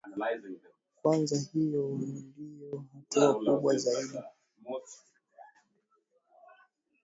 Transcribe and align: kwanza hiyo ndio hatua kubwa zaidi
kwanza 1.01 1.37
hiyo 1.53 1.89
ndio 1.89 2.85
hatua 2.93 3.33
kubwa 3.39 3.77
zaidi 3.77 4.17